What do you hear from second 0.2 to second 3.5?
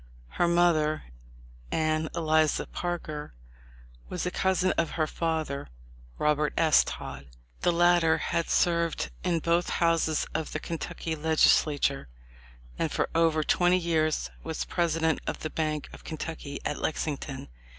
Her mother, Anne Eliza Parker,